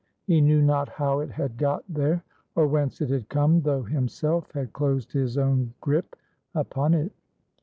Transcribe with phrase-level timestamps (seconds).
[0.25, 2.23] He knew not how it had got there,
[2.55, 6.15] or whence it had come, though himself had closed his own gripe
[6.55, 7.11] upon it.